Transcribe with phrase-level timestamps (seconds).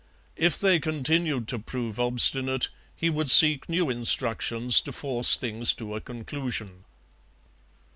[0.35, 5.93] If they continued to prove obstinate, he would seek new instructions to force things to
[5.93, 6.85] a conclusion.